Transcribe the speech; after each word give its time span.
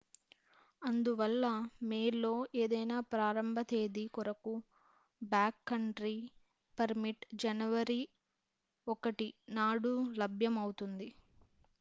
అందువల్ల 0.81 1.43
మే 1.89 1.99
లో 2.15 2.31
ఏదైనా 2.55 2.97
ప్రారంభ 3.11 3.59
తేదీ 3.69 4.05
కొరకు 4.07 4.53
బ్యాక్ 5.21 5.59
కంట్రీ 5.67 6.15
పర్మిట్ 6.77 7.23
జనవరి 7.43 8.01
1నాడు 8.87 9.93
లభ్యం 10.19 10.57
అవుతుంది 10.59 11.09